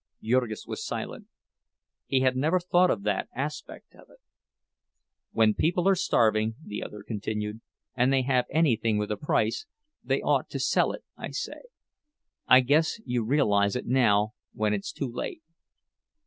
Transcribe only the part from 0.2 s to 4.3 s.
Jurgis was silent; he had never thought of that aspect of it.